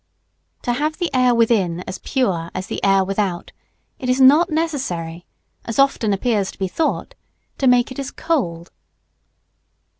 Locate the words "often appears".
5.77-6.49